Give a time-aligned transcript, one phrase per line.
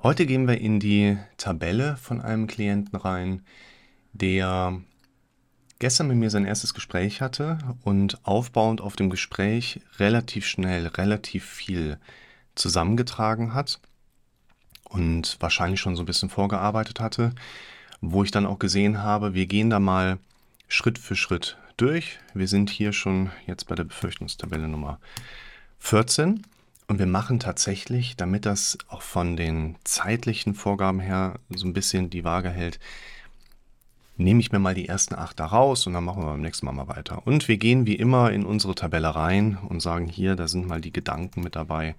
[0.00, 3.42] Heute gehen wir in die Tabelle von einem Klienten rein,
[4.12, 4.80] der
[5.80, 11.44] gestern mit mir sein erstes Gespräch hatte und aufbauend auf dem Gespräch relativ schnell relativ
[11.44, 11.98] viel
[12.54, 13.80] zusammengetragen hat
[14.84, 17.32] und wahrscheinlich schon so ein bisschen vorgearbeitet hatte,
[18.00, 20.18] wo ich dann auch gesehen habe, wir gehen da mal
[20.68, 22.20] Schritt für Schritt durch.
[22.34, 25.00] Wir sind hier schon jetzt bei der Befürchtungstabelle Nummer
[25.80, 26.44] 14
[26.88, 32.08] und wir machen tatsächlich, damit das auch von den zeitlichen Vorgaben her so ein bisschen
[32.08, 32.80] die Waage hält,
[34.16, 36.66] nehme ich mir mal die ersten acht da raus und dann machen wir beim nächsten
[36.66, 37.26] Mal mal weiter.
[37.26, 40.80] Und wir gehen wie immer in unsere Tabelle rein und sagen hier, da sind mal
[40.80, 41.94] die Gedanken mit dabei.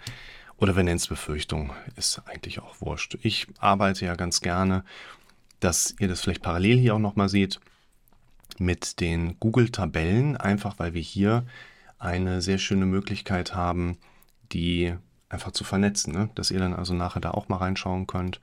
[0.58, 3.18] Oder wir nennen es Befürchtung, ist eigentlich auch wurscht.
[3.22, 4.84] Ich arbeite ja ganz gerne,
[5.60, 7.60] dass ihr das vielleicht parallel hier auch nochmal seht,
[8.58, 11.46] mit den Google-Tabellen, einfach weil wir hier
[12.00, 13.98] eine sehr schöne Möglichkeit haben,
[14.52, 14.96] die
[15.30, 16.30] einfach zu vernetzen, ne?
[16.36, 18.42] dass ihr dann also nachher da auch mal reinschauen könnt.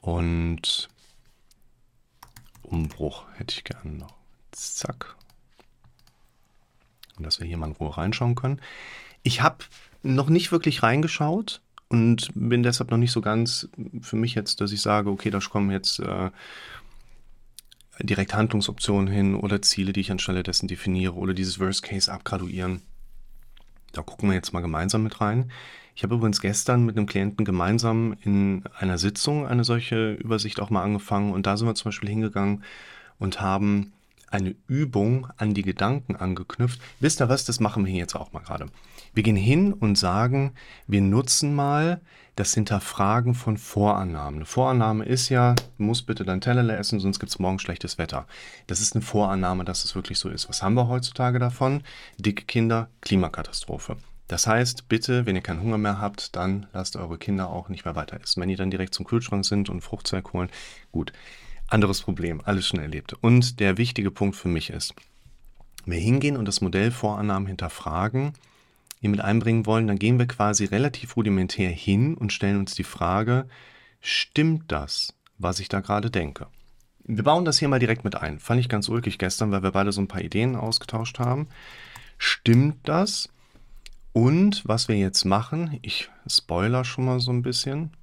[0.00, 0.88] Und
[2.62, 4.14] Umbruch hätte ich gerne noch.
[4.50, 5.16] Zack.
[7.16, 8.60] Und dass wir hier mal in Ruhe reinschauen können.
[9.22, 9.64] Ich habe
[10.02, 13.68] noch nicht wirklich reingeschaut und bin deshalb noch nicht so ganz
[14.00, 16.30] für mich jetzt, dass ich sage, okay, da kommen jetzt äh,
[18.00, 22.82] direkt Handlungsoptionen hin oder Ziele, die ich anstelle dessen definiere oder dieses Worst Case abgraduieren.
[23.92, 25.50] Da gucken wir jetzt mal gemeinsam mit rein.
[25.94, 30.70] Ich habe übrigens gestern mit einem Klienten gemeinsam in einer Sitzung eine solche Übersicht auch
[30.70, 32.64] mal angefangen und da sind wir zum Beispiel hingegangen
[33.18, 33.92] und haben
[34.32, 36.80] eine Übung an die Gedanken angeknüpft.
[37.00, 38.66] Wisst ihr was, das machen wir jetzt auch mal gerade.
[39.14, 40.52] Wir gehen hin und sagen,
[40.86, 42.00] wir nutzen mal
[42.36, 44.38] das Hinterfragen von Vorannahmen.
[44.38, 47.98] Eine Vorannahme ist ja, du musst bitte dein Teller essen, sonst gibt es morgen schlechtes
[47.98, 48.26] Wetter.
[48.66, 50.48] Das ist eine Vorannahme, dass es wirklich so ist.
[50.48, 51.82] Was haben wir heutzutage davon?
[52.18, 53.98] Dicke Kinder, Klimakatastrophe.
[54.28, 57.84] Das heißt, bitte, wenn ihr keinen Hunger mehr habt, dann lasst eure Kinder auch nicht
[57.84, 58.40] mehr weiter essen.
[58.40, 60.48] Wenn die dann direkt zum Kühlschrank sind und Fruchtzeug holen,
[60.90, 61.12] gut.
[61.72, 63.14] Anderes Problem, alles schon erlebt.
[63.14, 64.94] Und der wichtige Punkt für mich ist,
[65.86, 68.34] wenn wir hingehen und das Modell Vorannahmen hinterfragen,
[69.00, 72.84] hier mit einbringen wollen, dann gehen wir quasi relativ rudimentär hin und stellen uns die
[72.84, 73.48] Frage,
[74.02, 76.46] stimmt das, was ich da gerade denke?
[77.04, 78.38] Wir bauen das hier mal direkt mit ein.
[78.38, 81.48] Fand ich ganz ulkig gestern, weil wir beide so ein paar Ideen ausgetauscht haben.
[82.18, 83.30] Stimmt das?
[84.12, 87.96] Und was wir jetzt machen, ich spoiler schon mal so ein bisschen.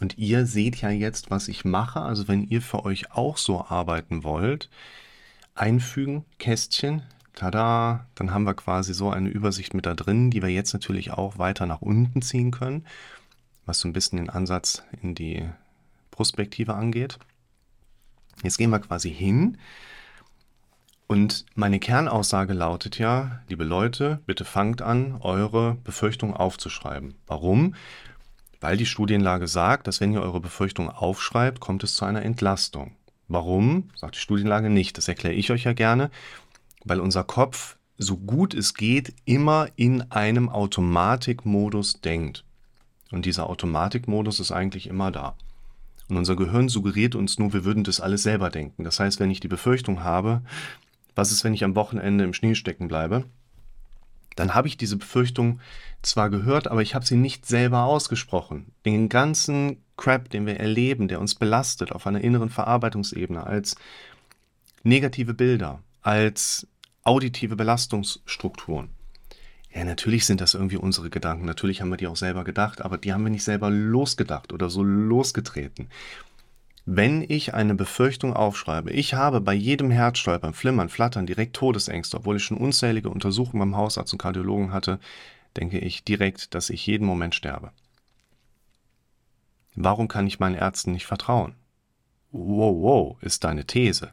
[0.00, 2.00] Und ihr seht ja jetzt, was ich mache.
[2.00, 4.70] Also wenn ihr für euch auch so arbeiten wollt,
[5.54, 7.02] einfügen, Kästchen,
[7.34, 11.10] tada, dann haben wir quasi so eine Übersicht mit da drin, die wir jetzt natürlich
[11.10, 12.86] auch weiter nach unten ziehen können,
[13.66, 15.48] was so ein bisschen den Ansatz in die
[16.10, 17.18] Prospektive angeht.
[18.42, 19.58] Jetzt gehen wir quasi hin
[21.10, 27.14] und meine Kernaussage lautet ja, liebe Leute, bitte fangt an, eure Befürchtungen aufzuschreiben.
[27.26, 27.74] Warum?
[28.60, 32.92] Weil die Studienlage sagt, dass wenn ihr eure Befürchtungen aufschreibt, kommt es zu einer Entlastung.
[33.28, 33.90] Warum?
[33.94, 34.98] Sagt die Studienlage nicht.
[34.98, 36.10] Das erkläre ich euch ja gerne
[36.84, 42.44] weil unser Kopf so gut es geht immer in einem Automatikmodus denkt.
[43.10, 45.36] Und dieser Automatikmodus ist eigentlich immer da.
[46.08, 48.84] Und unser Gehirn suggeriert uns nur, wir würden das alles selber denken.
[48.84, 50.42] Das heißt, wenn ich die Befürchtung habe,
[51.14, 53.24] was ist, wenn ich am Wochenende im Schnee stecken bleibe,
[54.36, 55.60] dann habe ich diese Befürchtung
[56.02, 58.72] zwar gehört, aber ich habe sie nicht selber ausgesprochen.
[58.84, 63.76] Den ganzen Crap, den wir erleben, der uns belastet auf einer inneren Verarbeitungsebene als
[64.82, 66.66] negative Bilder, als
[67.02, 68.90] auditive Belastungsstrukturen.
[69.72, 71.44] Ja, natürlich sind das irgendwie unsere Gedanken.
[71.44, 74.68] Natürlich haben wir die auch selber gedacht, aber die haben wir nicht selber losgedacht oder
[74.68, 75.88] so losgetreten.
[76.86, 82.36] Wenn ich eine Befürchtung aufschreibe, ich habe bei jedem Herzstolpern, Flimmern, Flattern direkt Todesängste, obwohl
[82.36, 84.98] ich schon unzählige Untersuchungen beim Hausarzt und Kardiologen hatte,
[85.56, 87.70] denke ich direkt, dass ich jeden Moment sterbe.
[89.74, 91.54] Warum kann ich meinen Ärzten nicht vertrauen?
[92.32, 94.12] Wow, wow, ist deine These.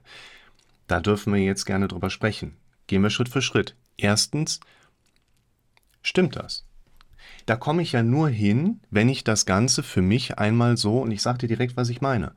[0.87, 2.57] Da dürfen wir jetzt gerne drüber sprechen.
[2.87, 3.75] Gehen wir Schritt für Schritt.
[3.97, 4.59] Erstens,
[6.01, 6.65] stimmt das?
[7.45, 11.11] Da komme ich ja nur hin, wenn ich das Ganze für mich einmal so, und
[11.11, 12.33] ich sage dir direkt, was ich meine,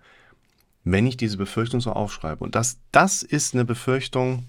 [0.84, 2.44] wenn ich diese Befürchtung so aufschreibe.
[2.44, 4.46] Und das, das ist eine Befürchtung,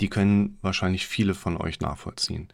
[0.00, 2.48] die können wahrscheinlich viele von euch nachvollziehen.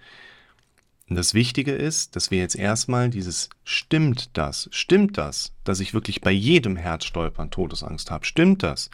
[1.08, 5.92] Und das Wichtige ist, dass wir jetzt erstmal dieses stimmt das, stimmt das, dass ich
[5.92, 8.90] wirklich bei jedem Herzstolpern Todesangst habe, stimmt das,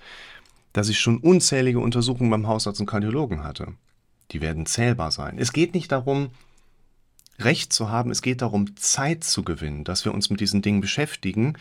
[0.73, 3.75] dass ich schon unzählige Untersuchungen beim Hausarzt und Kardiologen hatte.
[4.33, 5.39] Die werden zählbar sein.
[5.39, 6.31] Es geht nicht darum,
[7.39, 10.81] Recht zu haben, es geht darum, Zeit zu gewinnen, dass wir uns mit diesen Dingen
[10.81, 11.57] beschäftigen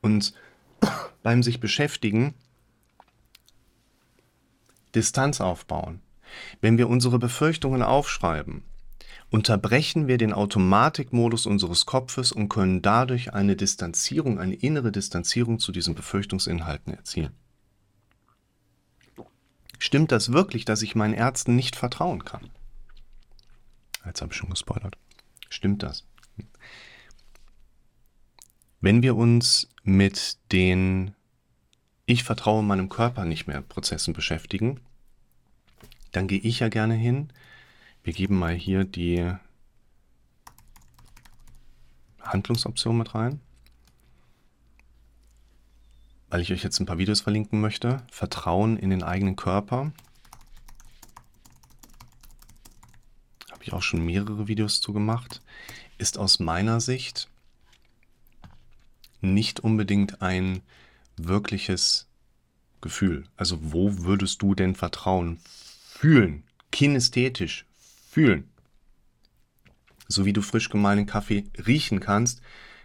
[0.00, 0.32] und
[1.22, 2.34] beim sich beschäftigen
[4.94, 6.00] Distanz aufbauen.
[6.60, 8.64] Wenn wir unsere Befürchtungen aufschreiben
[9.32, 15.72] unterbrechen wir den Automatikmodus unseres Kopfes und können dadurch eine Distanzierung, eine innere Distanzierung zu
[15.72, 17.32] diesen Befürchtungsinhalten erzielen.
[19.78, 22.50] Stimmt das wirklich, dass ich meinen Ärzten nicht vertrauen kann?
[24.04, 24.98] Jetzt habe ich schon gespoilert.
[25.48, 26.04] Stimmt das?
[28.82, 31.14] Wenn wir uns mit den
[32.04, 34.80] Ich vertraue meinem Körper nicht mehr Prozessen beschäftigen,
[36.10, 37.32] dann gehe ich ja gerne hin.
[38.02, 39.32] Wir geben mal hier die
[42.20, 43.40] Handlungsoption mit rein,
[46.28, 48.02] weil ich euch jetzt ein paar Videos verlinken möchte.
[48.10, 49.92] Vertrauen in den eigenen Körper.
[53.52, 55.40] Habe ich auch schon mehrere Videos zu gemacht.
[55.98, 57.28] Ist aus meiner Sicht
[59.22, 60.60] nicht unbedingt ein
[61.16, 62.08] wirkliches
[62.80, 63.24] Gefühl.
[63.36, 65.38] Also wo würdest du denn vertrauen?
[65.88, 67.64] Fühlen, kinästhetisch
[68.10, 68.48] fühlen.
[70.08, 72.42] So wie du frisch gemahlenen Kaffee riechen kannst,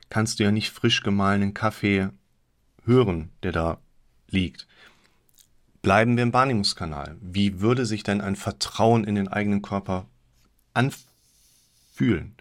[0.09, 2.09] kannst du ja nicht frisch gemahlenen Kaffee
[2.85, 3.81] hören, der da
[4.29, 4.67] liegt.
[5.81, 7.17] Bleiben wir im Wahrnehmungskanal.
[7.21, 10.07] Wie würde sich denn ein Vertrauen in den eigenen Körper
[10.73, 12.35] anfühlen?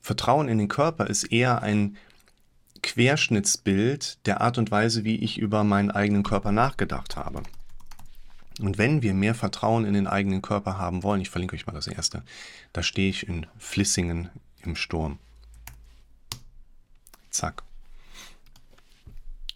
[0.00, 1.96] Vertrauen in den Körper ist eher ein
[2.82, 7.42] Querschnittsbild der Art und Weise, wie ich über meinen eigenen Körper nachgedacht habe.
[8.60, 11.72] Und wenn wir mehr Vertrauen in den eigenen Körper haben wollen, ich verlinke euch mal
[11.72, 12.22] das erste,
[12.72, 14.30] da stehe ich in Flissingen
[14.62, 15.18] im Sturm.
[17.30, 17.62] Zack.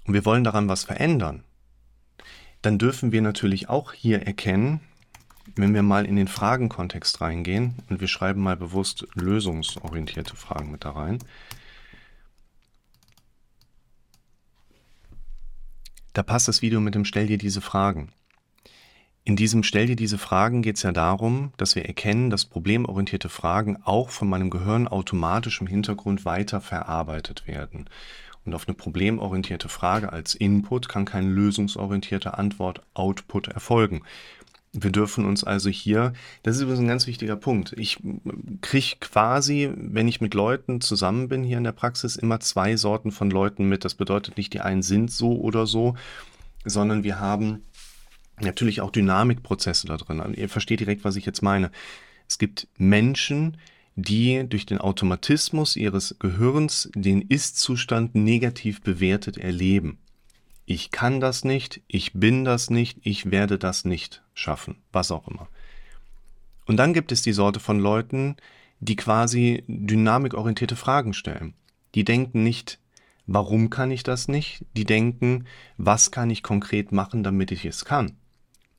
[0.05, 1.43] Und wir wollen daran was verändern,
[2.61, 4.81] dann dürfen wir natürlich auch hier erkennen,
[5.57, 10.85] wenn wir mal in den Fragenkontext reingehen und wir schreiben mal bewusst lösungsorientierte Fragen mit
[10.85, 11.19] da rein,
[16.13, 18.13] da passt das Video mit dem Stell dir diese Fragen.
[19.25, 23.29] In diesem Stell dir diese Fragen geht es ja darum, dass wir erkennen, dass problemorientierte
[23.29, 27.89] Fragen auch von meinem Gehirn automatisch im Hintergrund weiter verarbeitet werden.
[28.45, 34.03] Und auf eine problemorientierte Frage als Input kann keine lösungsorientierte Antwort Output erfolgen.
[34.75, 37.75] Wir dürfen uns also hier, das ist übrigens ein ganz wichtiger Punkt.
[37.77, 37.99] Ich
[38.63, 43.13] kriege quasi, wenn ich mit Leuten zusammen bin hier in der Praxis, immer zwei Sorten
[43.13, 43.85] von Leuten mit.
[43.85, 45.95] Das bedeutet nicht, die einen sind so oder so,
[46.65, 47.65] sondern wir haben
[48.41, 50.35] natürlich auch Dynamikprozesse da drin.
[50.35, 51.71] Ihr versteht direkt, was ich jetzt meine.
[52.27, 53.59] Es gibt Menschen,
[53.95, 59.99] die durch den Automatismus ihres Gehirns den Ist-Zustand negativ bewertet erleben.
[60.65, 65.27] Ich kann das nicht, ich bin das nicht, ich werde das nicht schaffen, was auch
[65.29, 65.49] immer.
[66.67, 68.37] Und dann gibt es die Sorte von Leuten,
[68.81, 71.55] die quasi dynamikorientierte Fragen stellen.
[71.95, 72.79] Die denken nicht,
[73.27, 74.65] warum kann ich das nicht?
[74.77, 78.17] Die denken, was kann ich konkret machen, damit ich es kann?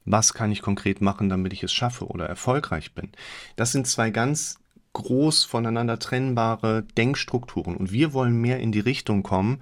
[0.05, 3.11] Was kann ich konkret machen, damit ich es schaffe oder erfolgreich bin?
[3.55, 4.59] Das sind zwei ganz
[4.93, 7.75] groß voneinander trennbare Denkstrukturen.
[7.75, 9.61] Und wir wollen mehr in die Richtung kommen,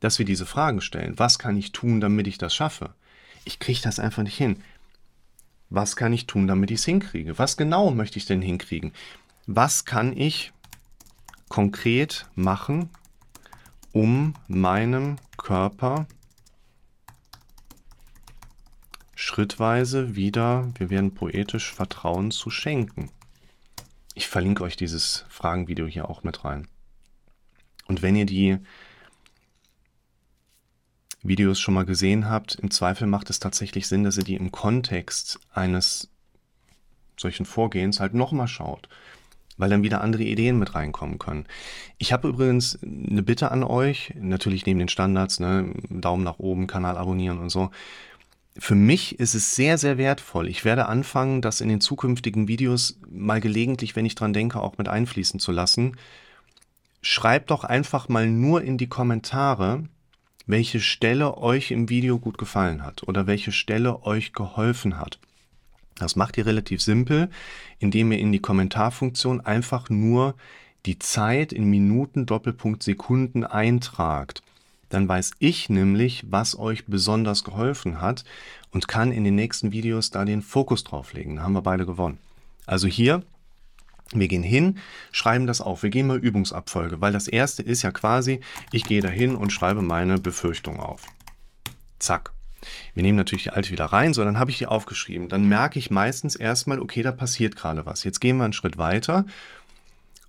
[0.00, 1.18] dass wir diese Fragen stellen.
[1.18, 2.94] Was kann ich tun, damit ich das schaffe?
[3.44, 4.62] Ich kriege das einfach nicht hin.
[5.70, 7.38] Was kann ich tun, damit ich es hinkriege?
[7.38, 8.92] Was genau möchte ich denn hinkriegen?
[9.46, 10.52] Was kann ich
[11.48, 12.90] konkret machen,
[13.92, 16.06] um meinem Körper
[19.14, 23.10] schrittweise wieder, wir werden poetisch, Vertrauen zu schenken.
[24.14, 26.68] Ich verlinke euch dieses Fragenvideo hier auch mit rein.
[27.86, 28.58] Und wenn ihr die
[31.22, 34.52] Videos schon mal gesehen habt, im Zweifel macht es tatsächlich Sinn, dass ihr die im
[34.52, 36.10] Kontext eines
[37.16, 38.88] solchen Vorgehens halt nochmal schaut,
[39.56, 41.46] weil dann wieder andere Ideen mit reinkommen können.
[41.98, 46.66] Ich habe übrigens eine Bitte an euch, natürlich neben den Standards, ne, Daumen nach oben,
[46.66, 47.70] Kanal abonnieren und so
[48.58, 50.48] für mich ist es sehr, sehr wertvoll.
[50.48, 54.78] Ich werde anfangen, das in den zukünftigen Videos mal gelegentlich, wenn ich dran denke, auch
[54.78, 55.96] mit einfließen zu lassen.
[57.02, 59.84] Schreibt doch einfach mal nur in die Kommentare,
[60.46, 65.18] welche Stelle euch im Video gut gefallen hat oder welche Stelle euch geholfen hat.
[65.96, 67.30] Das macht ihr relativ simpel,
[67.78, 70.34] indem ihr in die Kommentarfunktion einfach nur
[70.84, 74.42] die Zeit in Minuten Doppelpunkt Sekunden eintragt
[74.88, 78.24] dann weiß ich nämlich, was euch besonders geholfen hat
[78.70, 81.36] und kann in den nächsten Videos da den Fokus drauf legen.
[81.36, 82.18] Da haben wir beide gewonnen.
[82.66, 83.22] Also hier,
[84.12, 84.78] wir gehen hin,
[85.10, 85.82] schreiben das auf.
[85.82, 88.40] Wir gehen mal Übungsabfolge, weil das erste ist ja quasi,
[88.72, 91.02] ich gehe da hin und schreibe meine Befürchtung auf.
[91.98, 92.32] Zack.
[92.94, 95.28] Wir nehmen natürlich die alte wieder rein, so dann habe ich die aufgeschrieben.
[95.28, 98.04] Dann merke ich meistens erstmal, okay, da passiert gerade was.
[98.04, 99.24] Jetzt gehen wir einen Schritt weiter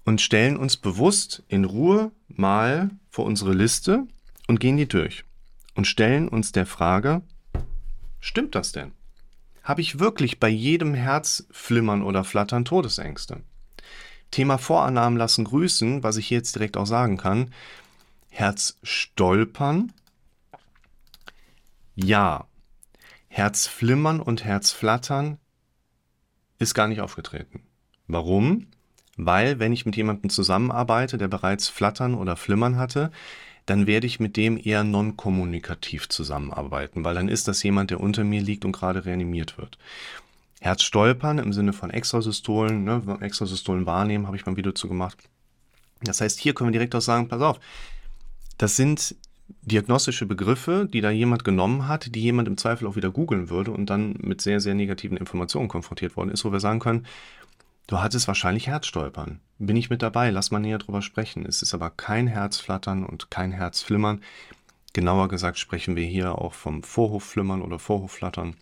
[0.06, 4.06] und stellen uns bewusst in Ruhe mal vor unsere Liste
[4.48, 5.24] und gehen die durch
[5.76, 7.22] und stellen uns der Frage,
[8.20, 8.92] stimmt das denn?
[9.64, 13.42] Habe ich wirklich bei jedem Herzflimmern oder Flattern Todesängste?
[14.32, 17.54] Thema Vorannahmen lassen grüßen, was ich hier jetzt direkt auch sagen kann.
[18.30, 19.94] Herzstolpern.
[21.96, 22.46] Ja.
[23.28, 25.38] Herzflimmern und Herzflattern
[26.60, 27.62] ist gar nicht aufgetreten.
[28.08, 28.68] Warum?
[29.16, 33.12] Weil, wenn ich mit jemandem zusammenarbeite, der bereits Flattern oder Flimmern hatte,
[33.66, 38.24] dann werde ich mit dem eher non-kommunikativ zusammenarbeiten, weil dann ist das jemand, der unter
[38.24, 39.78] mir liegt und gerade reanimiert wird.
[40.60, 45.18] Herzstolpern im Sinne von Extrasystolen, ne, Extrasystolen wahrnehmen, habe ich mal ein Video zu gemacht.
[46.02, 47.60] Das heißt, hier können wir direkt auch sagen, pass auf,
[48.58, 49.16] das sind
[49.62, 53.72] diagnostische Begriffe, die da jemand genommen hat, die jemand im Zweifel auch wieder googeln würde
[53.72, 57.06] und dann mit sehr, sehr negativen Informationen konfrontiert worden ist, wo wir sagen können,
[57.88, 59.40] du hattest wahrscheinlich Herzstolpern.
[59.60, 61.46] Bin ich mit dabei, lass mal näher drüber sprechen.
[61.46, 64.22] Es ist aber kein Herzflattern und kein Herzflimmern.
[64.94, 68.56] Genauer gesagt sprechen wir hier auch vom Vorhofflimmern oder Vorhofflattern.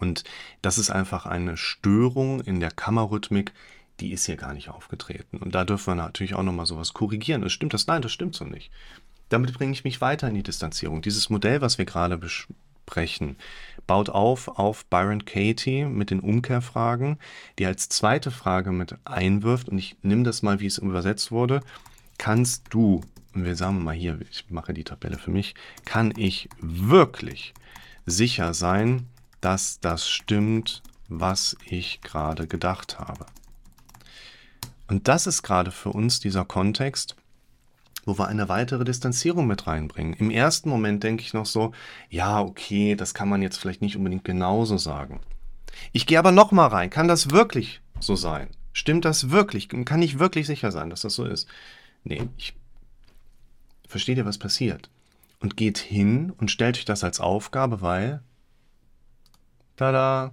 [0.00, 0.24] Und
[0.62, 3.52] das ist einfach eine Störung in der Kammerrhythmik,
[4.00, 5.36] die ist hier gar nicht aufgetreten.
[5.36, 7.42] Und da dürfen wir natürlich auch nochmal sowas korrigieren.
[7.42, 7.86] Das stimmt das?
[7.86, 8.70] Nein, das stimmt so nicht.
[9.28, 11.02] Damit bringe ich mich weiter in die Distanzierung.
[11.02, 13.36] Dieses Modell, was wir gerade besprechen,
[13.86, 17.18] baut auf auf Byron Katie mit den Umkehrfragen,
[17.58, 19.68] die als zweite Frage mit einwirft.
[19.68, 21.60] Und ich nehme das mal, wie es übersetzt wurde.
[22.18, 23.02] Kannst du,
[23.34, 25.54] und wir sagen mal hier, ich mache die Tabelle für mich,
[25.84, 27.54] kann ich wirklich
[28.06, 29.06] sicher sein,
[29.40, 33.26] dass das stimmt, was ich gerade gedacht habe?
[34.88, 37.16] Und das ist gerade für uns dieser Kontext,
[38.04, 40.14] wo wir eine weitere Distanzierung mit reinbringen.
[40.14, 41.72] Im ersten Moment denke ich noch so,
[42.08, 45.20] ja, okay, das kann man jetzt vielleicht nicht unbedingt genauso sagen.
[45.92, 46.90] Ich gehe aber noch mal rein.
[46.90, 48.48] Kann das wirklich so sein?
[48.72, 49.68] Stimmt das wirklich?
[49.68, 51.46] Kann ich wirklich sicher sein, dass das so ist?
[52.04, 52.54] Nee, ich
[53.86, 54.90] verstehe dir, was passiert.
[55.40, 58.22] Und geht hin und stellt euch das als Aufgabe, weil,
[59.80, 60.32] tada,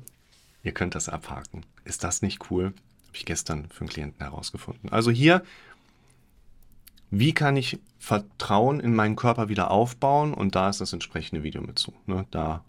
[0.64, 1.66] ihr könnt das abhaken.
[1.86, 2.66] Ist das nicht cool?
[2.66, 4.92] Habe ich gestern für einen Klienten herausgefunden.
[4.92, 5.44] Also hier
[7.10, 10.34] wie kann ich Vertrauen in meinen Körper wieder aufbauen?
[10.34, 11.94] Und da ist das entsprechende Video mit zu.
[12.06, 12.26] Ne?
[12.32, 12.64] Da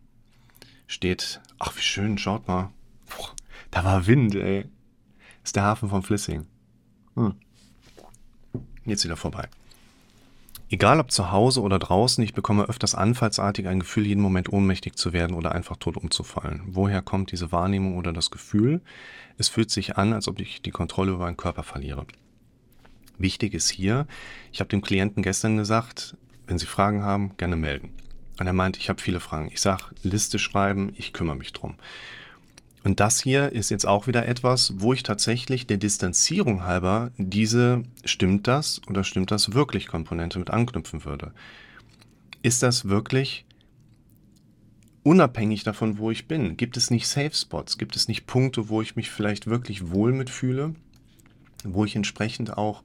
[0.86, 2.70] steht, ach wie schön, schaut mal.
[3.08, 3.30] Boah,
[3.70, 4.66] da war Wind, ey.
[5.42, 6.46] Ist der Hafen von Flissing.
[7.14, 7.34] Hm.
[8.84, 9.48] Jetzt wieder vorbei.
[10.70, 14.96] Egal ob zu Hause oder draußen, ich bekomme öfters anfallsartig ein Gefühl, jeden Moment ohnmächtig
[14.96, 16.62] zu werden oder einfach tot umzufallen.
[16.66, 18.82] Woher kommt diese Wahrnehmung oder das Gefühl?
[19.38, 22.06] Es fühlt sich an, als ob ich die Kontrolle über meinen Körper verliere.
[23.16, 24.06] Wichtig ist hier,
[24.52, 27.90] ich habe dem Klienten gestern gesagt, wenn Sie Fragen haben, gerne melden.
[28.38, 29.48] Und er meint, ich habe viele Fragen.
[29.50, 31.74] Ich sage, Liste schreiben, ich kümmere mich drum.
[32.88, 37.82] Und das hier ist jetzt auch wieder etwas, wo ich tatsächlich der Distanzierung halber diese
[38.06, 41.34] stimmt das oder stimmt das wirklich Komponente mit anknüpfen würde.
[42.40, 43.44] Ist das wirklich
[45.02, 46.56] unabhängig davon, wo ich bin?
[46.56, 47.76] Gibt es nicht Safe Spots?
[47.76, 50.74] Gibt es nicht Punkte, wo ich mich vielleicht wirklich wohl mitfühle?
[51.64, 52.82] wo ich entsprechend auch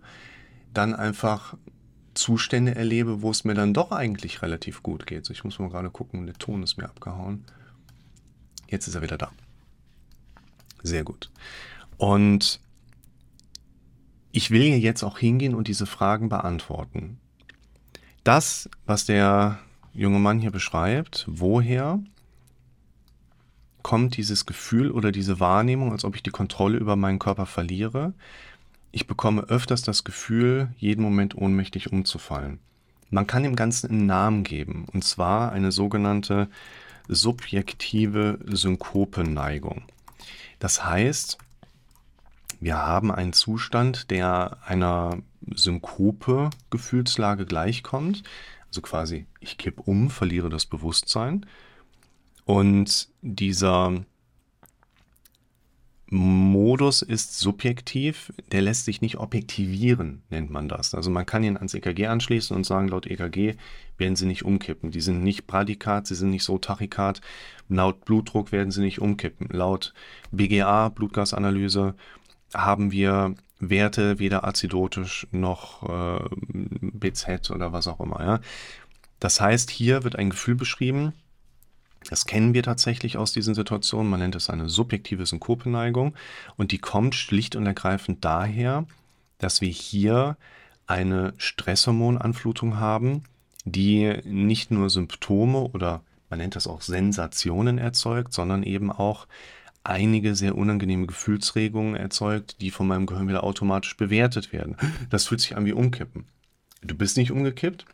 [0.73, 1.55] dann einfach
[2.13, 5.25] Zustände erlebe, wo es mir dann doch eigentlich relativ gut geht.
[5.25, 7.45] So, ich muss mal gerade gucken, der Ton ist mir abgehauen.
[8.67, 9.31] Jetzt ist er wieder da.
[10.83, 11.31] Sehr gut.
[11.97, 12.59] Und
[14.31, 17.19] ich will jetzt auch hingehen und diese Fragen beantworten.
[18.23, 19.59] Das, was der
[19.93, 21.99] junge Mann hier beschreibt, woher
[23.83, 28.13] kommt dieses Gefühl oder diese Wahrnehmung, als ob ich die Kontrolle über meinen Körper verliere,
[28.91, 32.59] ich bekomme öfters das Gefühl, jeden Moment ohnmächtig umzufallen.
[33.09, 36.47] Man kann dem Ganzen einen Namen geben, und zwar eine sogenannte
[37.07, 39.83] subjektive Synkopeneigung.
[40.63, 41.39] Das heißt,
[42.61, 45.17] wir haben einen Zustand, der einer
[45.53, 48.23] Synkope Gefühlslage gleichkommt.
[48.67, 51.45] Also quasi, ich kipp um, verliere das Bewusstsein.
[52.45, 54.05] Und dieser
[56.15, 60.93] Modus ist subjektiv, der lässt sich nicht objektivieren, nennt man das.
[60.93, 63.55] Also man kann ihn ans EKG anschließen und sagen, laut EKG
[63.97, 64.91] werden sie nicht umkippen.
[64.91, 67.21] Die sind nicht Bradikat, sie sind nicht so Tachykat.
[67.67, 69.47] Laut Blutdruck werden sie nicht umkippen.
[69.49, 69.95] Laut
[70.31, 71.95] BGA, Blutgasanalyse,
[72.53, 78.23] haben wir Werte weder azidotisch noch äh, BZ oder was auch immer.
[78.23, 78.39] Ja?
[79.19, 81.13] Das heißt, hier wird ein Gefühl beschrieben,
[82.09, 84.09] das kennen wir tatsächlich aus diesen Situationen.
[84.09, 86.15] Man nennt es eine subjektive Synkopeneigung.
[86.57, 88.85] Und die kommt schlicht und ergreifend daher,
[89.37, 90.37] dass wir hier
[90.87, 93.23] eine Stresshormonanflutung haben,
[93.65, 99.27] die nicht nur Symptome oder man nennt das auch Sensationen erzeugt, sondern eben auch
[99.83, 104.77] einige sehr unangenehme Gefühlsregungen erzeugt, die von meinem Gehirn wieder automatisch bewertet werden.
[105.09, 106.25] Das fühlt sich an wie umkippen.
[106.81, 107.85] Du bist nicht umgekippt,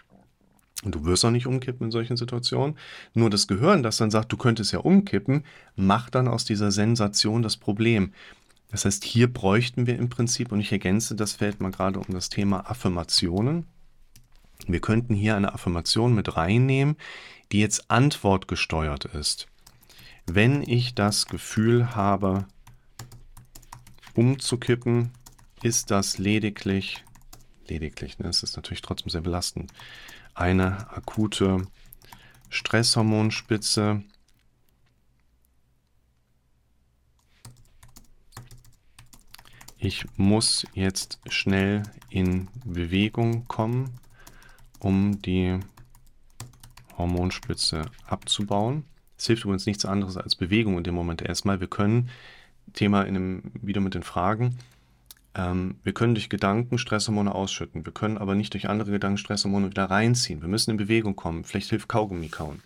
[0.83, 2.77] und du wirst auch nicht umkippen in solchen Situationen.
[3.13, 5.43] Nur das Gehirn, das dann sagt, du könntest ja umkippen,
[5.75, 8.13] macht dann aus dieser Sensation das Problem.
[8.71, 12.13] Das heißt, hier bräuchten wir im Prinzip, und ich ergänze das Feld mal gerade um
[12.13, 13.65] das Thema Affirmationen.
[14.67, 16.95] Wir könnten hier eine Affirmation mit reinnehmen,
[17.51, 19.47] die jetzt antwortgesteuert ist.
[20.27, 22.45] Wenn ich das Gefühl habe,
[24.13, 25.11] umzukippen,
[25.63, 27.03] ist das lediglich,
[27.67, 29.73] lediglich, ne, es ist natürlich trotzdem sehr belastend,
[30.39, 31.67] eine akute
[32.49, 34.03] Stresshormonspitze,
[39.77, 43.99] ich muss jetzt schnell in Bewegung kommen,
[44.79, 45.59] um die
[46.97, 48.85] Hormonspitze abzubauen.
[49.17, 51.59] Es hilft übrigens nichts anderes als Bewegung in dem Moment erstmal.
[51.59, 52.09] Wir können,
[52.73, 54.57] Thema in dem Video mit den Fragen,
[55.83, 57.85] wir können durch Gedanken Stresshormone ausschütten.
[57.85, 60.41] Wir können aber nicht durch andere Gedanken Stresshormone wieder reinziehen.
[60.41, 61.43] Wir müssen in Bewegung kommen.
[61.43, 62.61] Vielleicht hilft Kaugummi kauen.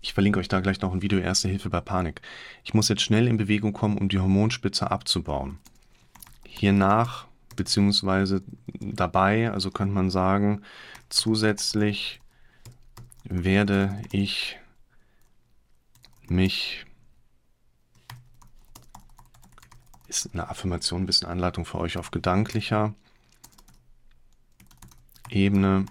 [0.00, 2.22] Ich verlinke euch da gleich noch ein Video Erste Hilfe bei Panik.
[2.64, 5.58] Ich muss jetzt schnell in Bewegung kommen, um die Hormonspitze abzubauen.
[6.44, 8.42] Hiernach beziehungsweise
[8.80, 10.62] dabei, also könnte man sagen,
[11.08, 12.20] zusätzlich
[13.24, 14.58] werde ich
[16.28, 16.84] mich
[20.12, 22.94] ist eine Affirmation, ein bisschen Anleitung für euch auf gedanklicher
[25.30, 25.86] Ebene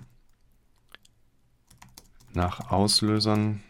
[2.33, 3.63] nach Auslösern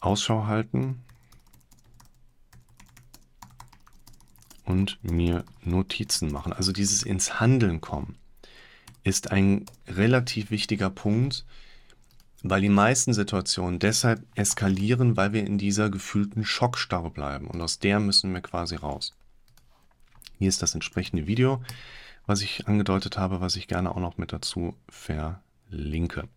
[0.00, 1.02] Ausschau halten
[4.64, 6.52] und mir Notizen machen.
[6.52, 8.16] Also dieses ins Handeln kommen
[9.02, 11.46] ist ein relativ wichtiger Punkt,
[12.42, 17.48] weil die meisten Situationen deshalb eskalieren, weil wir in dieser gefühlten Schockstarre bleiben.
[17.48, 19.14] Und aus der müssen wir quasi raus.
[20.38, 21.62] Hier ist das entsprechende Video,
[22.26, 26.28] was ich angedeutet habe, was ich gerne auch noch mit dazu verlinke.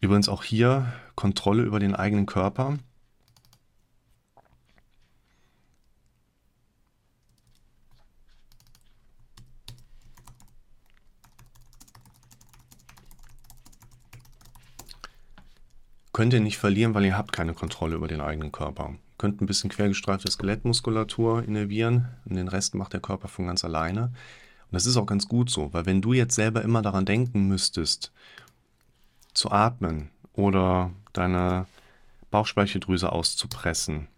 [0.00, 2.78] Übrigens auch hier Kontrolle über den eigenen Körper.
[16.12, 18.94] Könnt ihr nicht verlieren, weil ihr habt keine Kontrolle über den eigenen Körper.
[19.18, 24.04] Könnt ein bisschen quergestreifte Skelettmuskulatur innervieren und den Rest macht der Körper von ganz alleine.
[24.04, 27.48] Und das ist auch ganz gut so, weil wenn du jetzt selber immer daran denken
[27.48, 28.12] müsstest,
[29.34, 31.66] zu atmen oder deine
[32.30, 34.08] Bauchspeicheldrüse auszupressen.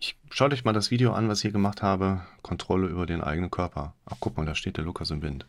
[0.00, 2.22] Ich schaut euch mal das Video an, was ich hier gemacht habe.
[2.42, 3.94] Kontrolle über den eigenen Körper.
[4.06, 5.46] Ach, guck mal, da steht der Lukas im Wind.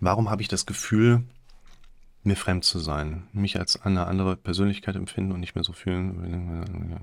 [0.00, 1.22] Warum habe ich das Gefühl,
[2.24, 6.96] mir fremd zu sein, mich als eine andere Persönlichkeit empfinden und nicht mehr so fühlen.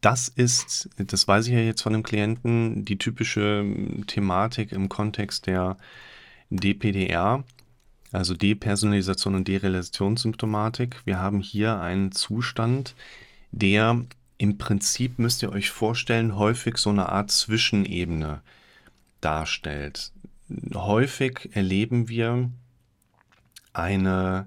[0.00, 3.64] Das ist, das weiß ich ja jetzt von dem Klienten, die typische
[4.06, 5.76] Thematik im Kontext der
[6.50, 7.44] DPDR,
[8.12, 11.02] also Depersonalisation und Derelationssymptomatik.
[11.04, 12.94] Wir haben hier einen Zustand,
[13.50, 14.04] der
[14.38, 18.42] im Prinzip, müsst ihr euch vorstellen, häufig so eine Art Zwischenebene
[19.20, 20.12] darstellt
[20.74, 22.50] häufig erleben wir
[23.72, 24.46] eine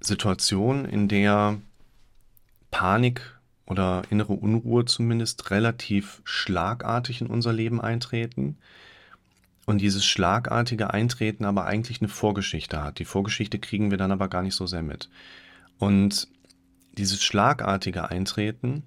[0.00, 1.60] Situation, in der
[2.70, 8.56] Panik oder innere Unruhe zumindest relativ schlagartig in unser Leben eintreten
[9.66, 12.98] und dieses schlagartige Eintreten aber eigentlich eine Vorgeschichte hat.
[12.98, 15.08] Die Vorgeschichte kriegen wir dann aber gar nicht so sehr mit.
[15.78, 16.28] Und
[16.96, 18.82] dieses schlagartige Eintreten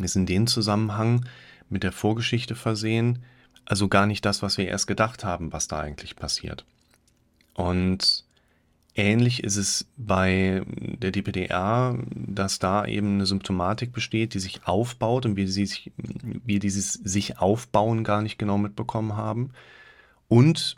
[0.00, 1.26] ist in dem Zusammenhang
[1.68, 3.22] mit der Vorgeschichte versehen,
[3.66, 6.64] also gar nicht das, was wir erst gedacht haben, was da eigentlich passiert.
[7.54, 8.24] Und
[8.94, 15.26] ähnlich ist es bei der DPDR, dass da eben eine Symptomatik besteht, die sich aufbaut
[15.26, 19.50] und wir, sich, wir dieses sich aufbauen gar nicht genau mitbekommen haben.
[20.28, 20.76] Und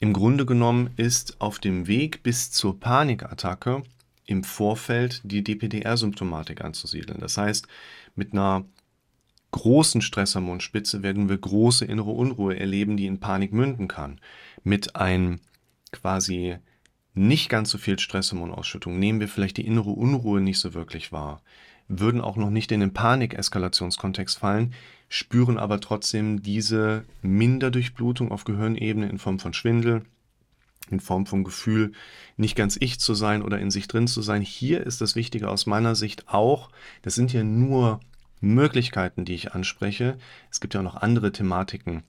[0.00, 3.82] im Grunde genommen ist auf dem Weg bis zur Panikattacke
[4.26, 7.20] im Vorfeld die DPDR-Symptomatik anzusiedeln.
[7.20, 7.66] Das heißt,
[8.14, 8.64] mit einer
[9.54, 14.20] großen Stresshormonspitze werden wir große innere Unruhe erleben, die in Panik münden kann.
[14.64, 15.38] Mit einem
[15.92, 16.56] quasi
[17.14, 21.40] nicht ganz so viel Stresshormonausschüttung nehmen wir vielleicht die innere Unruhe nicht so wirklich wahr,
[21.86, 24.74] würden auch noch nicht in den Panik-Eskalationskontext fallen,
[25.08, 30.02] spüren aber trotzdem diese Minderdurchblutung auf Gehirnebene in Form von Schwindel,
[30.90, 31.92] in Form von Gefühl,
[32.36, 34.42] nicht ganz ich zu sein oder in sich drin zu sein.
[34.42, 36.70] Hier ist das Wichtige aus meiner Sicht auch,
[37.02, 38.00] das sind ja nur
[38.40, 40.18] Möglichkeiten, die ich anspreche.
[40.50, 42.02] Es gibt ja auch noch andere Thematiken,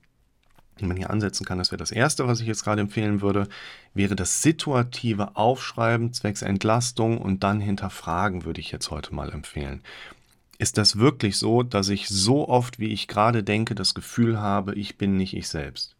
[0.78, 1.58] die man hier ansetzen kann.
[1.58, 3.48] Das wäre das Erste, was ich jetzt gerade empfehlen würde,
[3.94, 9.82] wäre das situative Aufschreiben zwecks Entlastung und dann hinterfragen, würde ich jetzt heute mal empfehlen.
[10.58, 14.74] Ist das wirklich so, dass ich so oft, wie ich gerade denke, das Gefühl habe,
[14.74, 15.96] ich bin nicht ich selbst?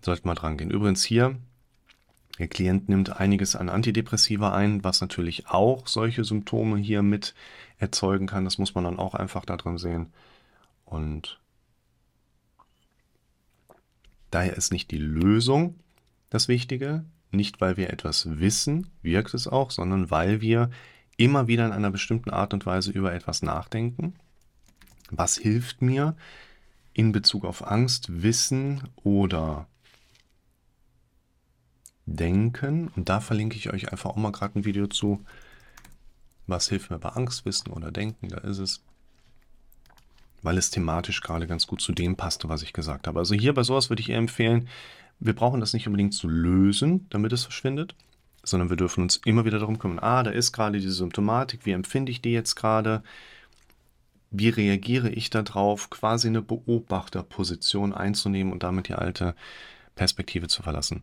[0.00, 0.70] Sollte mal dran gehen.
[0.70, 1.36] Übrigens hier
[2.38, 7.34] Der Klient nimmt einiges an Antidepressiva ein, was natürlich auch solche Symptome hier mit
[7.78, 8.44] erzeugen kann.
[8.44, 10.12] Das muss man dann auch einfach da drin sehen.
[10.84, 11.40] Und
[14.30, 15.74] daher ist nicht die Lösung
[16.30, 20.70] das Wichtige, nicht weil wir etwas wissen, wirkt es auch, sondern weil wir
[21.16, 24.14] immer wieder in einer bestimmten Art und Weise über etwas nachdenken.
[25.10, 26.16] Was hilft mir
[26.92, 29.66] in Bezug auf Angst, Wissen oder
[32.06, 32.88] Denken?
[32.88, 35.24] Und da verlinke ich euch einfach auch mal gerade ein Video zu.
[36.48, 38.28] Was hilft mir bei Angst, Wissen oder Denken?
[38.28, 38.82] Da ist es
[40.42, 43.18] weil es thematisch gerade ganz gut zu dem passte, was ich gesagt habe.
[43.18, 44.68] Also hier bei sowas würde ich eher empfehlen,
[45.20, 47.94] wir brauchen das nicht unbedingt zu lösen, damit es verschwindet,
[48.44, 51.72] sondern wir dürfen uns immer wieder darum kümmern, ah, da ist gerade diese Symptomatik, wie
[51.72, 53.02] empfinde ich die jetzt gerade,
[54.30, 59.34] wie reagiere ich darauf, quasi eine Beobachterposition einzunehmen und damit die alte
[59.96, 61.02] Perspektive zu verlassen.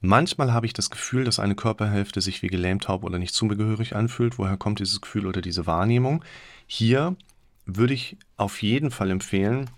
[0.00, 3.96] Manchmal habe ich das Gefühl, dass eine Körperhälfte sich wie gelähmt, taub oder nicht zugehörig
[3.96, 4.38] anfühlt.
[4.38, 6.24] Woher kommt dieses Gefühl oder diese Wahrnehmung?
[6.66, 7.16] Hier
[7.66, 9.70] würde ich auf jeden Fall empfehlen,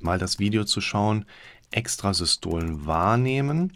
[0.00, 1.26] mal das Video zu schauen,
[1.70, 3.72] Extrasystolen wahrnehmen.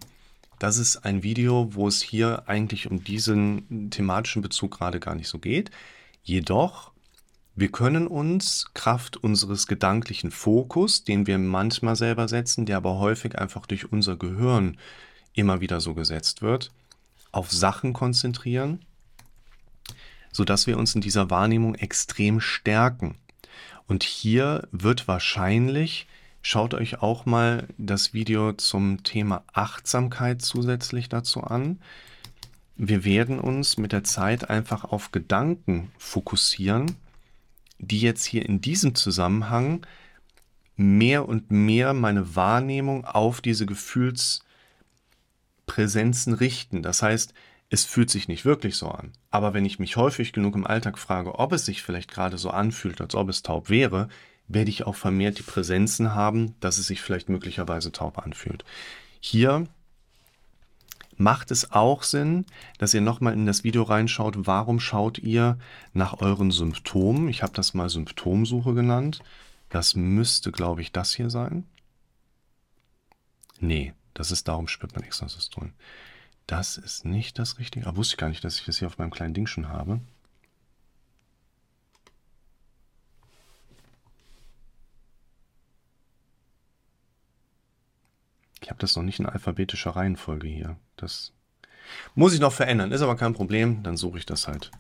[0.59, 5.29] Das ist ein Video, wo es hier eigentlich um diesen thematischen Bezug gerade gar nicht
[5.29, 5.71] so geht.
[6.23, 6.93] Jedoch,
[7.55, 13.39] wir können uns Kraft unseres gedanklichen Fokus, den wir manchmal selber setzen, der aber häufig
[13.39, 14.77] einfach durch unser Gehirn
[15.33, 16.73] immer wieder so gesetzt wird,
[17.33, 18.85] auf Sachen konzentrieren,
[20.33, 23.17] sodass wir uns in dieser Wahrnehmung extrem stärken.
[23.87, 26.07] Und hier wird wahrscheinlich
[26.51, 31.79] Schaut euch auch mal das Video zum Thema Achtsamkeit zusätzlich dazu an.
[32.77, 36.97] Wir werden uns mit der Zeit einfach auf Gedanken fokussieren,
[37.79, 39.87] die jetzt hier in diesem Zusammenhang
[40.77, 43.67] mehr und mehr meine Wahrnehmung auf diese
[45.69, 46.83] Gefühlspräsenzen richten.
[46.83, 47.35] Das heißt,
[47.71, 49.13] es fühlt sich nicht wirklich so an.
[49.31, 52.51] Aber wenn ich mich häufig genug im Alltag frage, ob es sich vielleicht gerade so
[52.51, 54.09] anfühlt, als ob es taub wäre,
[54.49, 58.65] werde ich auch vermehrt die Präsenzen haben, dass es sich vielleicht möglicherweise taub anfühlt.
[59.21, 59.67] Hier
[61.19, 62.47] macht es auch Sinn,
[62.79, 65.59] dass ihr nochmal in das Video reinschaut, warum schaut ihr
[65.93, 67.29] nach euren Symptomen.
[67.29, 69.21] Ich habe das mal Symptomsuche genannt.
[69.69, 71.67] Das müsste, glaube ich, das hier sein.
[73.61, 75.73] Nee, das ist darum spürt man Extrasystolen.
[76.49, 77.87] Das ist nicht das Richtige.
[77.87, 79.69] Aber ah, wusste ich gar nicht, dass ich das hier auf meinem kleinen Ding schon
[79.69, 80.01] habe.
[88.61, 90.77] Ich habe das noch nicht in alphabetischer Reihenfolge hier.
[90.97, 91.33] Das
[92.17, 93.85] muss ich noch verändern, ist aber kein Problem.
[93.85, 94.73] Dann suche ich das halt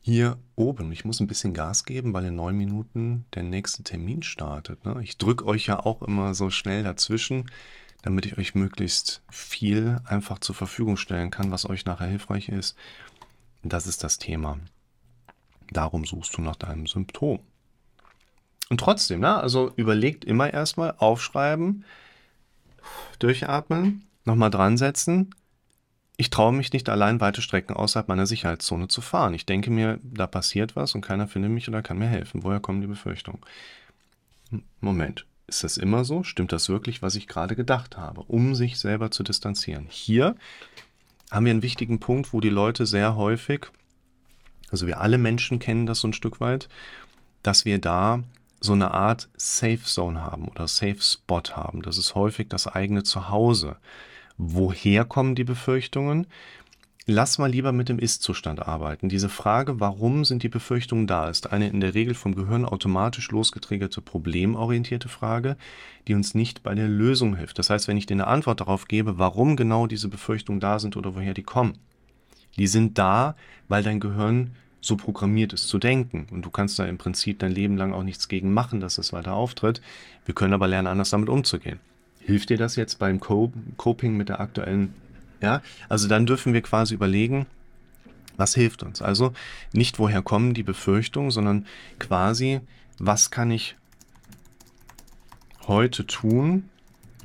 [0.00, 0.90] hier oben.
[0.90, 4.86] Ich muss ein bisschen Gas geben, weil in neun Minuten der nächste Termin startet.
[4.86, 5.02] Ne?
[5.02, 7.50] Ich drücke euch ja auch immer so schnell dazwischen,
[8.04, 12.76] damit ich euch möglichst viel einfach zur Verfügung stellen kann, was euch nachher hilfreich ist.
[13.62, 14.58] Das ist das Thema.
[15.70, 17.40] Darum suchst du nach deinem Symptom.
[18.68, 19.34] Und trotzdem, ne?
[19.36, 21.86] also überlegt immer erstmal, aufschreiben,
[23.20, 25.34] durchatmen, nochmal dran setzen.
[26.18, 29.32] Ich traue mich nicht allein weite Strecken außerhalb meiner Sicherheitszone zu fahren.
[29.32, 32.44] Ich denke mir, da passiert was und keiner findet mich oder kann mir helfen.
[32.44, 33.40] Woher kommen die Befürchtungen?
[34.80, 36.22] Moment, ist das immer so?
[36.22, 39.86] Stimmt das wirklich, was ich gerade gedacht habe, um sich selber zu distanzieren?
[39.88, 40.36] Hier
[41.30, 43.66] haben wir einen wichtigen Punkt, wo die Leute sehr häufig,
[44.70, 46.68] also wir alle Menschen kennen das so ein Stück weit,
[47.42, 48.22] dass wir da
[48.60, 51.82] so eine Art Safe Zone haben oder Safe Spot haben.
[51.82, 53.76] Das ist häufig das eigene Zuhause.
[54.38, 56.26] Woher kommen die Befürchtungen?
[57.06, 59.10] Lass mal lieber mit dem Ist-Zustand arbeiten.
[59.10, 63.30] Diese Frage, warum sind die Befürchtungen da, ist eine in der Regel vom Gehirn automatisch
[63.30, 65.58] losgetriggerte problemorientierte Frage,
[66.08, 67.58] die uns nicht bei der Lösung hilft.
[67.58, 70.96] Das heißt, wenn ich dir eine Antwort darauf gebe, warum genau diese Befürchtungen da sind
[70.96, 71.74] oder woher die kommen,
[72.56, 73.36] die sind da,
[73.68, 76.26] weil dein Gehirn so programmiert ist zu denken.
[76.30, 79.12] Und du kannst da im Prinzip dein Leben lang auch nichts gegen machen, dass es
[79.12, 79.82] weiter auftritt.
[80.24, 81.80] Wir können aber lernen, anders damit umzugehen.
[82.20, 84.94] Hilft dir das jetzt beim Coping mit der aktuellen,
[85.40, 85.62] ja?
[85.88, 87.46] Also dann dürfen wir quasi überlegen,
[88.36, 89.02] was hilft uns?
[89.02, 89.32] Also
[89.72, 91.66] nicht woher kommen die Befürchtungen, sondern
[91.98, 92.60] quasi,
[92.98, 93.76] was kann ich
[95.66, 96.68] heute tun,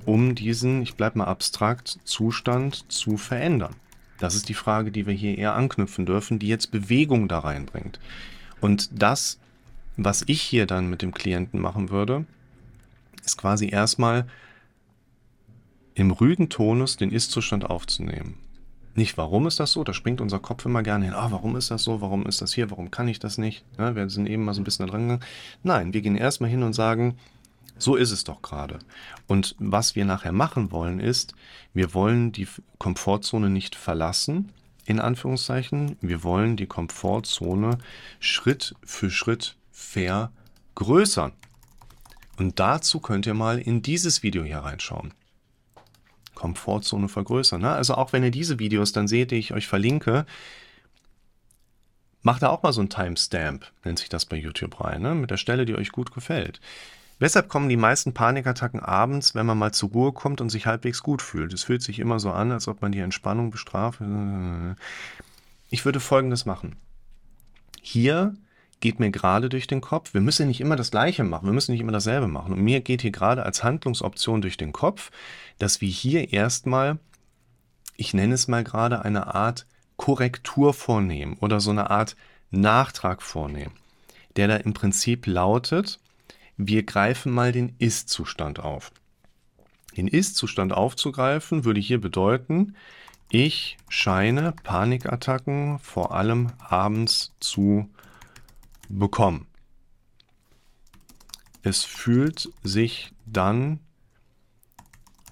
[0.05, 3.75] um diesen, ich bleibe mal abstrakt, Zustand zu verändern?
[4.19, 7.99] Das ist die Frage, die wir hier eher anknüpfen dürfen, die jetzt Bewegung da reinbringt.
[8.59, 9.39] Und das,
[9.95, 12.25] was ich hier dann mit dem Klienten machen würde,
[13.23, 14.25] ist quasi erstmal
[15.99, 18.35] im ruhigen Tonus den Ist-Zustand aufzunehmen.
[18.95, 19.83] Nicht, warum ist das so?
[19.83, 21.13] Da springt unser Kopf immer gerne hin.
[21.13, 21.99] Ah, warum ist das so?
[21.99, 22.71] Warum ist das hier?
[22.71, 23.65] Warum kann ich das nicht?
[23.77, 25.23] Ja, wir sind eben mal so ein bisschen da dran gegangen.
[25.61, 27.17] Nein, wir gehen erstmal hin und sagen,
[27.79, 28.79] So ist es doch gerade.
[29.25, 31.33] Und was wir nachher machen wollen, ist,
[31.73, 34.51] wir wollen die Komfortzone nicht verlassen,
[34.85, 35.95] in Anführungszeichen.
[36.01, 37.77] Wir wollen die Komfortzone
[38.19, 41.31] Schritt für Schritt vergrößern.
[42.37, 45.13] Und dazu könnt ihr mal in dieses Video hier reinschauen.
[46.39, 47.61] Komfortzone vergrößern.
[47.61, 47.69] Ne?
[47.69, 50.25] Also auch wenn ihr diese Videos dann seht, die ich euch verlinke,
[52.21, 55.15] macht da auch mal so ein Timestamp, nennt sich das bei YouTube rein, ne?
[55.15, 56.61] mit der Stelle, die euch gut gefällt.
[57.19, 61.03] Weshalb kommen die meisten Panikattacken abends, wenn man mal zur Ruhe kommt und sich halbwegs
[61.03, 61.51] gut fühlt?
[61.51, 63.99] Es fühlt sich immer so an, als ob man die Entspannung bestraft.
[65.69, 66.77] Ich würde Folgendes machen.
[67.81, 68.37] Hier
[68.79, 71.71] geht mir gerade durch den Kopf, wir müssen nicht immer das Gleiche machen, wir müssen
[71.71, 72.53] nicht immer dasselbe machen.
[72.53, 75.11] Und mir geht hier gerade als Handlungsoption durch den Kopf,
[75.57, 76.99] dass wir hier erstmal,
[77.97, 79.65] ich nenne es mal gerade, eine Art
[79.97, 82.15] Korrektur vornehmen oder so eine Art
[82.51, 83.73] Nachtrag vornehmen,
[84.37, 85.99] der da im Prinzip lautet,
[86.55, 88.91] wir greifen mal den Ist-Zustand auf.
[89.97, 92.75] Den Ist-Zustand aufzugreifen würde hier bedeuten,
[93.29, 97.89] ich scheine Panikattacken vor allem abends zu
[98.89, 99.47] bekommen.
[101.61, 103.79] Es fühlt sich dann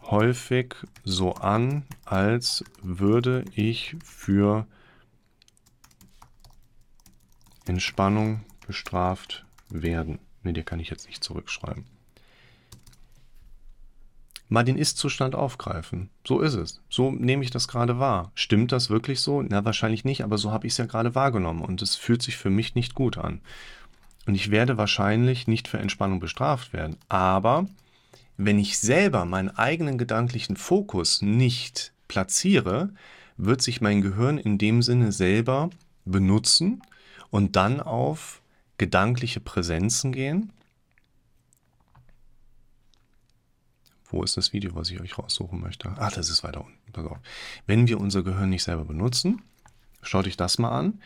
[0.04, 4.68] häufig so an, als würde ich für
[7.66, 10.20] Entspannung bestraft werden.
[10.44, 11.86] Ne, dir kann ich jetzt nicht zurückschreiben.
[14.50, 16.10] Mal den Ist-Zustand aufgreifen.
[16.26, 16.82] So ist es.
[16.90, 18.32] So nehme ich das gerade wahr.
[18.34, 19.42] Stimmt das wirklich so?
[19.42, 22.38] Na, wahrscheinlich nicht, aber so habe ich es ja gerade wahrgenommen und es fühlt sich
[22.38, 23.42] für mich nicht gut an.
[24.26, 26.98] Und ich werde wahrscheinlich nicht für Entspannung bestraft werden.
[27.10, 27.66] Aber
[28.38, 32.90] wenn ich selber meinen eigenen gedanklichen Fokus nicht platziere,
[33.38, 35.70] wird sich mein Gehirn in dem Sinne selber
[36.06, 36.82] benutzen
[37.30, 38.42] und dann auf
[38.78, 40.52] gedankliche Präsenzen gehen.
[44.10, 45.90] Wo ist das Video, was ich euch raussuchen möchte?
[45.98, 46.92] Ah, das ist weiter unten.
[46.94, 47.20] Pass auf.
[47.66, 49.42] Wenn wir unser Gehirn nicht selber benutzen,
[50.02, 51.02] schaut euch das mal an.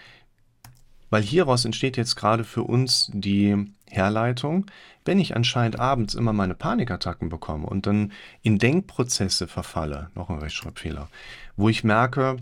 [1.10, 4.68] Weil hieraus entsteht jetzt gerade für uns die Herleitung,
[5.04, 10.40] wenn ich anscheinend abends immer meine Panikattacken bekomme und dann in Denkprozesse verfalle, noch ein
[10.40, 11.10] Rechtschreibfehler,
[11.58, 12.38] wo ich merke,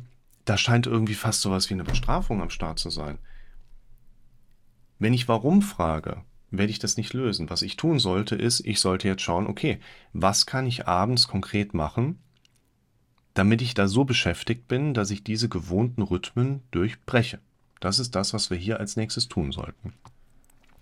[0.45, 3.17] da scheint irgendwie fast sowas wie eine Bestrafung am Start zu sein.
[5.00, 7.50] Wenn ich warum frage, werde ich das nicht lösen.
[7.50, 9.80] Was ich tun sollte, ist, ich sollte jetzt schauen, okay,
[10.14, 12.20] was kann ich abends konkret machen,
[13.34, 17.40] damit ich da so beschäftigt bin, dass ich diese gewohnten Rhythmen durchbreche.
[17.80, 19.94] Das ist das, was wir hier als nächstes tun sollten.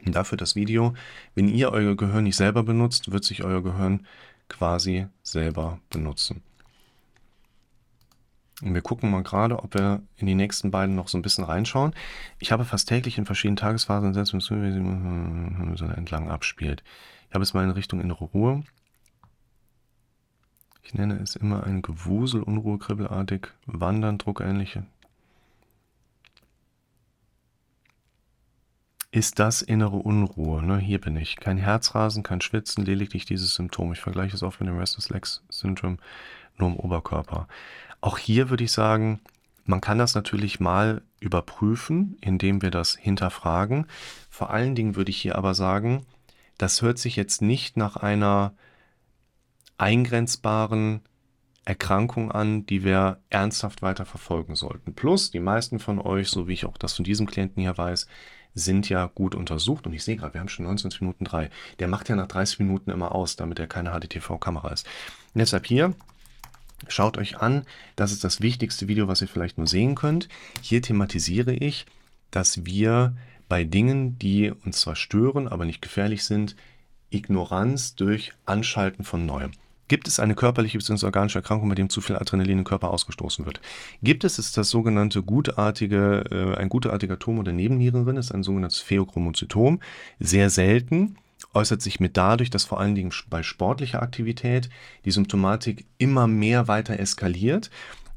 [0.06, 0.94] Und dafür das Video,
[1.36, 4.06] wenn ihr euer Gehirn nicht selber benutzt, wird sich euer Gehirn
[4.48, 6.42] quasi selber benutzen.
[8.64, 11.44] Und wir gucken mal gerade, ob wir in die nächsten beiden noch so ein bisschen
[11.44, 11.94] reinschauen.
[12.40, 16.84] Ich habe fast täglich in verschiedenen Tagesphasen so entlang abspielt.
[17.30, 18.64] Ich habe es mal in Richtung innere Ruhe.
[20.82, 24.86] Ich nenne es immer ein Gewusel, Unruhe, kribbelartig, Wandern, Druckähnliche.
[29.18, 30.62] Ist das innere Unruhe?
[30.62, 30.78] Ne?
[30.78, 31.38] Hier bin ich.
[31.38, 33.92] Kein Herzrasen, kein Schwitzen, lediglich dieses Symptom.
[33.92, 35.98] Ich vergleiche es oft mit dem Restless Legs Syndrome,
[36.60, 37.48] nur im Oberkörper.
[38.00, 39.20] Auch hier würde ich sagen,
[39.66, 43.88] man kann das natürlich mal überprüfen, indem wir das hinterfragen.
[44.30, 46.06] Vor allen Dingen würde ich hier aber sagen,
[46.60, 48.54] das hört sich jetzt nicht nach einer
[49.80, 51.02] eingrenzbaren
[51.66, 54.94] Erkrankung an, die wir ernsthaft weiter verfolgen sollten.
[54.94, 58.06] Plus, die meisten von euch, so wie ich auch das von diesem Klienten hier weiß,
[58.54, 59.86] sind ja gut untersucht.
[59.86, 61.50] Und ich sehe gerade, wir haben schon 19 Minuten 3.
[61.80, 64.86] Der macht ja nach 30 Minuten immer aus, damit er keine HDTV-Kamera ist.
[65.34, 65.94] Und deshalb hier
[66.88, 70.30] Schaut euch an, das ist das wichtigste Video, was ihr vielleicht nur sehen könnt.
[70.62, 71.88] Hier thematisiere ich,
[72.30, 73.16] dass wir
[73.50, 76.56] bei Dingen, die uns zwar stören, aber nicht gefährlich sind,
[77.10, 79.52] Ignoranz durch Anschalten von Neuem.
[79.88, 81.06] Gibt es eine körperliche bzw.
[81.06, 83.62] organische Erkrankung, bei dem zu viel Adrenalin im Körper ausgestoßen wird?
[84.04, 88.80] Gibt es, ist das sogenannte gutartige, äh, ein gutartiger Tumor der Nebennierenrinne, ist ein sogenanntes
[88.80, 89.80] Pheochromozytom,
[90.20, 91.18] sehr selten
[91.54, 94.70] äußert sich mit dadurch, dass vor allen Dingen bei sportlicher Aktivität
[95.06, 97.70] die Symptomatik immer mehr weiter eskaliert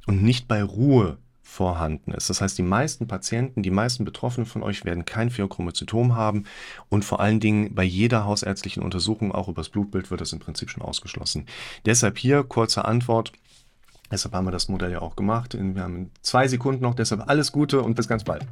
[0.06, 1.18] und nicht bei Ruhe
[1.50, 2.30] vorhanden ist.
[2.30, 6.44] Das heißt, die meisten Patienten, die meisten Betroffenen von euch werden kein Pheochromozytom haben
[6.88, 10.70] und vor allen Dingen bei jeder hausärztlichen Untersuchung, auch übers Blutbild, wird das im Prinzip
[10.70, 11.46] schon ausgeschlossen.
[11.84, 13.32] Deshalb hier kurze Antwort.
[14.12, 15.58] Deshalb haben wir das Modell ja auch gemacht.
[15.58, 18.46] Wir haben zwei Sekunden noch, deshalb alles Gute und bis ganz bald.